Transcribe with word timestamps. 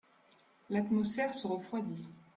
L’atmosphère 0.71 1.31
se 1.35 1.45
refroidit. 1.45 2.11